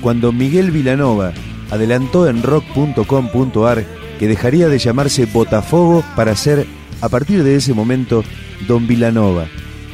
[0.00, 1.32] cuando Miguel Vilanova
[1.70, 3.84] adelantó en rock.com.ar
[4.18, 6.66] que dejaría de llamarse Botafogo para ser,
[7.00, 8.24] a partir de ese momento,
[8.66, 9.46] Don Vilanova.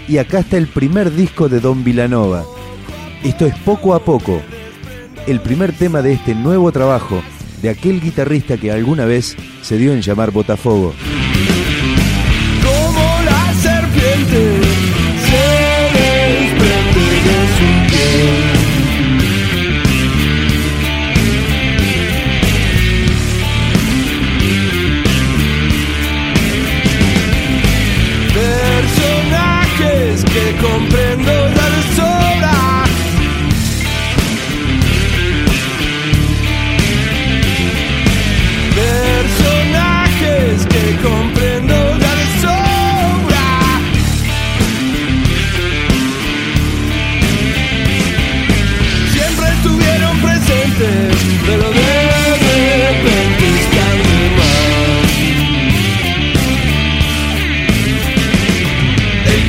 [0.09, 2.45] Y acá está el primer disco de Don Vilanova.
[3.23, 4.41] Esto es poco a poco,
[5.27, 7.23] el primer tema de este nuevo trabajo
[7.62, 10.93] de aquel guitarrista que alguna vez se dio en llamar Botafogo.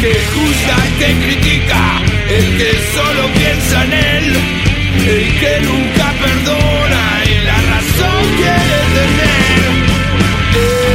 [0.05, 1.83] Que juzga y te critica,
[2.29, 4.27] el que solo piensa en él,
[5.13, 9.63] el que nunca perdona y la razón quiere tener.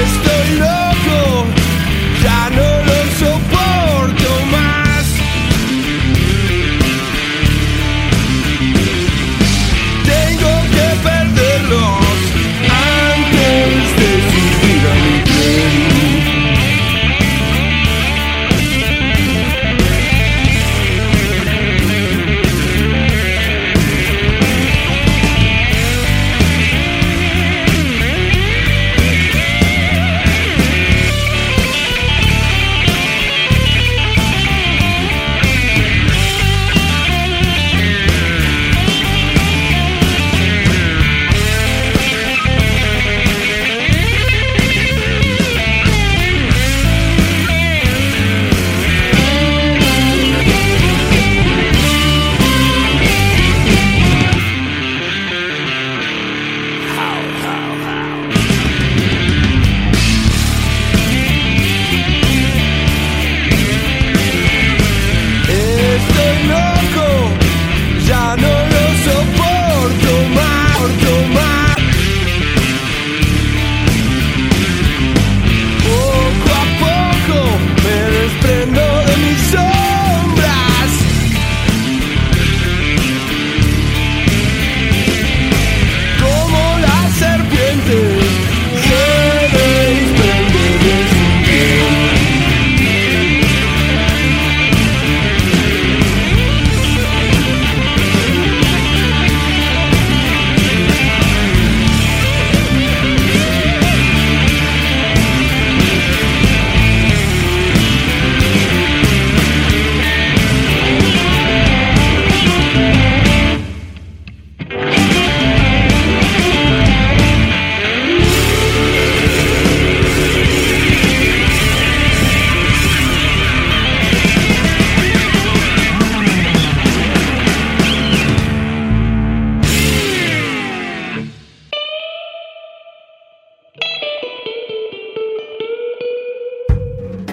[0.05, 1.47] Estoy loco,
[2.23, 5.05] ya no lo soporto más.
[10.13, 12.17] Tengo que perderlos
[13.03, 14.30] antes de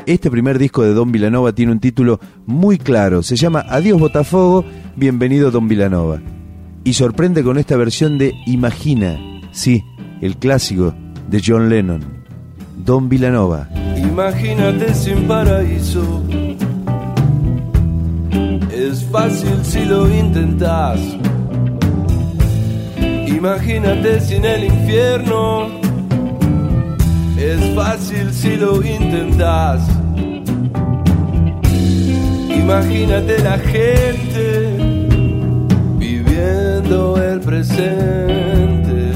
[0.07, 3.23] Este primer disco de Don Vilanova tiene un título muy claro.
[3.23, 4.63] Se llama Adiós Botafogo,
[4.95, 6.22] bienvenido Don Vilanova.
[6.85, 9.20] Y sorprende con esta versión de Imagina,
[9.52, 9.84] sí,
[10.22, 10.96] el clásico
[11.29, 12.23] de John Lennon.
[12.78, 13.67] Don Vilanova.
[13.97, 16.23] Imagínate sin paraíso.
[18.72, 21.02] Es fácil si lo intentas.
[23.28, 25.67] Imagínate sin el infierno.
[27.37, 30.06] Es fácil si lo intentas.
[32.49, 34.78] Imagínate la gente
[35.97, 39.11] viviendo el presente.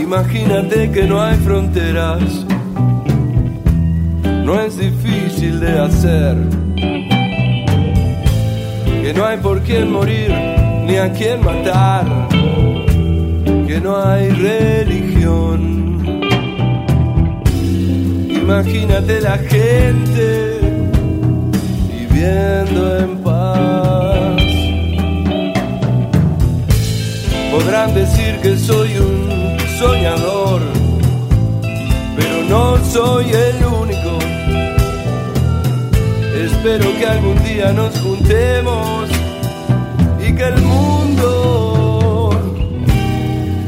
[0.00, 2.46] Imagínate que no hay fronteras.
[4.44, 6.36] No es difícil de hacer.
[9.02, 10.30] Que no hay por quién morir
[10.86, 12.28] ni a quién matar,
[13.66, 15.83] que no hay religión.
[18.46, 20.60] Imagínate la gente
[21.88, 24.36] viviendo en paz.
[27.50, 30.60] Podrán decir que soy un soñador,
[32.18, 34.18] pero no soy el único.
[36.36, 39.08] Espero que algún día nos juntemos
[40.20, 42.28] y que el mundo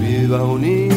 [0.02, 0.95] viva unido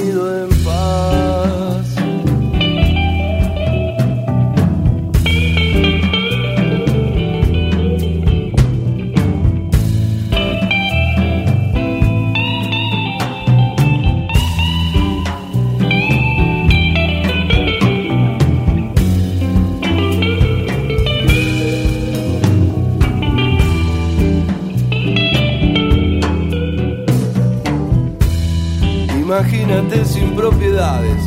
[29.70, 31.22] Imagínate sin propiedades.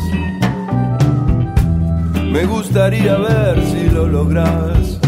[2.29, 4.99] Me gustaría ver si lo logras.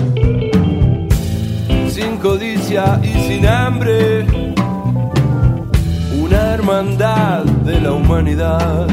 [1.90, 4.26] Sin codicia y sin hambre.
[6.18, 8.88] Una hermandad de la humanidad.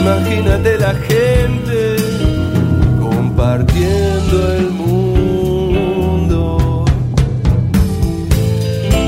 [0.00, 1.96] Imagínate la gente
[3.00, 5.00] compartiendo el mundo.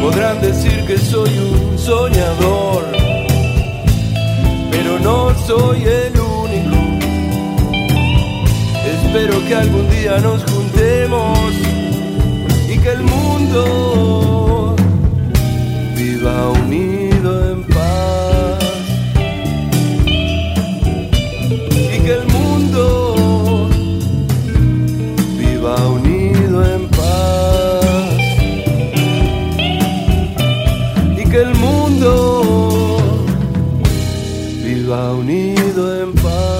[0.02, 2.71] Podrán decir que soy un soñador,
[5.58, 6.76] soy el único.
[8.94, 11.50] Espero que algún día nos juntemos
[12.72, 14.75] y que el mundo
[15.94, 16.91] viva unido
[35.62, 36.51] unido en paz.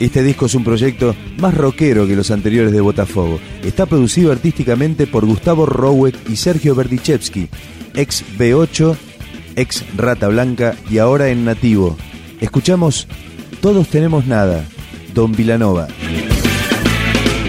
[0.00, 3.40] Este disco es un proyecto más rockero que los anteriores de Botafogo.
[3.64, 7.48] Está producido artísticamente por Gustavo Rowek y Sergio Berdichevsky,
[7.94, 8.96] ex B8,
[9.56, 11.96] ex Rata Blanca y ahora en Nativo.
[12.40, 13.08] Escuchamos
[13.60, 14.64] Todos tenemos nada,
[15.14, 15.88] Don Vilanova.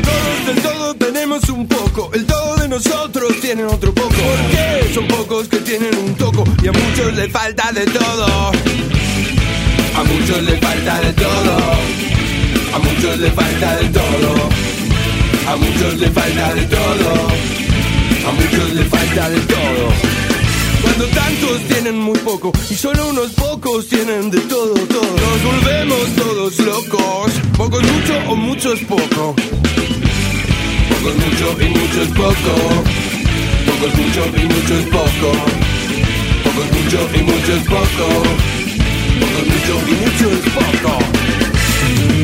[0.04, 4.10] Todos del todo tenemos un poco, el todo de nosotros tienen otro poco.
[4.10, 4.92] ¿Por qué?
[4.96, 8.26] Son pocos que tienen un toco y a muchos le falta de todo.
[9.96, 12.29] A muchos le falta de todo.
[12.74, 14.50] A muchos le falta de todo.
[15.48, 17.10] A muchos le falta de todo.
[18.28, 20.20] A muchos le falta de todo.
[20.82, 25.16] Cuando tantos tienen muy poco y solo unos pocos tienen de todo, todo.
[25.26, 27.32] Nos volvemos todos locos.
[27.58, 29.36] Pocos mucho o muchos poco.
[30.90, 32.54] Pocos mucho y muchos poco.
[33.66, 35.32] Pocos mucho y muchos poco.
[36.44, 38.08] Pocos mucho y muchos poco.
[39.20, 41.49] Pocos mucho y muchos poco.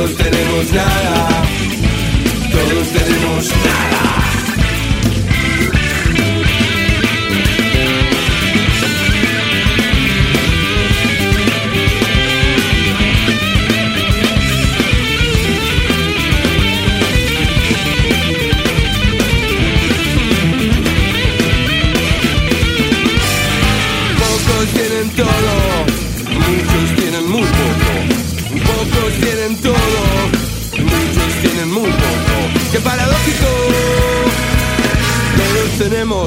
[0.00, 1.42] Todos tenemos nada.
[2.50, 4.29] Todos tenemos nada.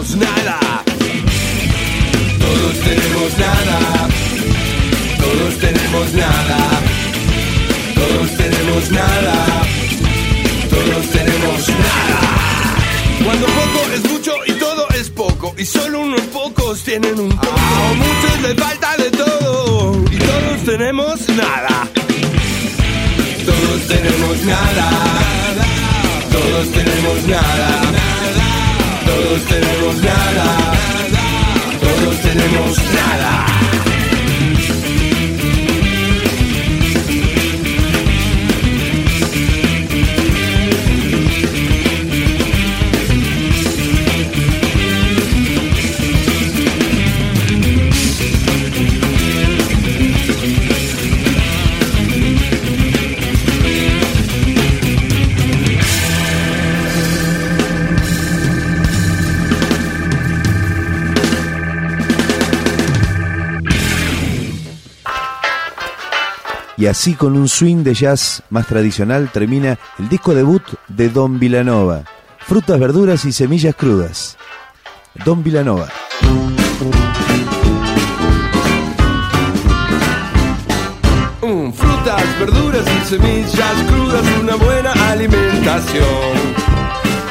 [0.04, 0.60] Tenemos nada.
[2.40, 4.10] Todos tenemos nada.
[5.18, 6.58] Todos tenemos nada.
[7.96, 9.46] Todos tenemos nada.
[10.70, 12.20] Todos tenemos nada.
[13.24, 15.56] Cuando poco es mucho y todo es poco.
[15.58, 17.56] Y solo unos pocos tienen un poco.
[17.56, 21.88] A muchos les falta de todo y todos tenemos nada.
[23.46, 24.90] Todos tenemos nada.
[26.32, 28.03] Todos tenemos nada.
[29.06, 30.46] Todos tenemos nada.
[31.82, 34.03] Todos tenemos nada.
[66.84, 71.40] Y así con un swing de jazz más tradicional termina el disco debut de Don
[71.40, 72.04] Villanova.
[72.40, 74.38] Frutas, verduras y semillas crudas.
[75.24, 75.88] Don Villanova.
[81.42, 86.36] Mm, frutas, verduras y semillas crudas, una buena alimentación.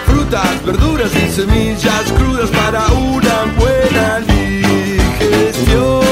[0.06, 6.02] Frutas, verduras y semillas crudas para una buena digestión.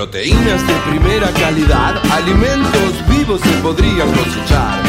[0.00, 4.80] Proteínas de primera calidad, alimentos vivos se podrían cosechar.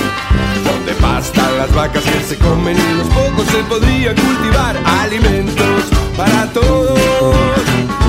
[0.64, 5.84] Donde pastan las vacas que se comen y los pocos se podrían cultivar alimentos
[6.16, 8.01] para todos.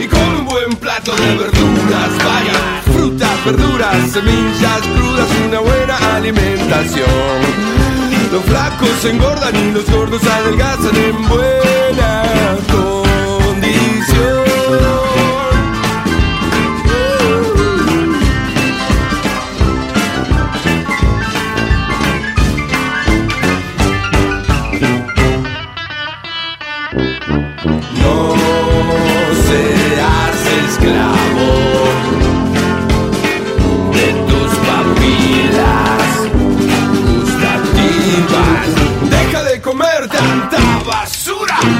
[0.00, 2.10] Y come un buen plato de verduras.
[2.24, 7.08] Vaya, frutas, verduras, semillas crudas, una buena alimentación.
[8.32, 12.22] Los flacos engordan y los gordos adelgazan en buena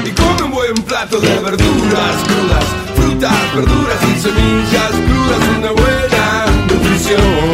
[0.05, 6.45] y come un buen plato de verduras crudas, frutas, verduras y semillas crudas, una buena
[6.67, 7.51] nutrición.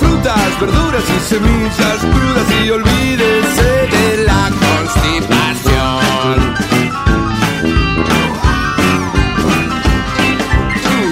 [0.00, 6.36] Frutas, verduras y semillas crudas y olvídese de la constipación.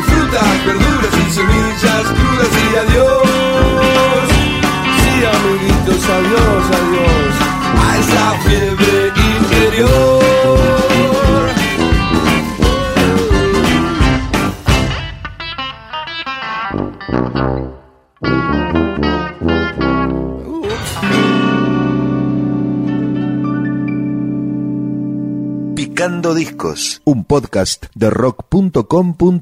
[0.06, 4.28] Frutas, verduras y semillas crudas y adiós.
[4.98, 6.43] Sí, amiguitos, adiós.
[27.34, 29.40] Podcast de rock.com.ar